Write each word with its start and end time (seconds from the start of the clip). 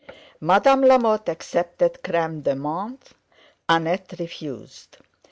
Madame 0.39 0.81
Lamotte 0.87 1.29
accepted 1.29 2.01
creme 2.01 2.41
de 2.41 2.55
menthe; 2.55 3.13
Annette 3.69 4.15
refused. 4.17 4.97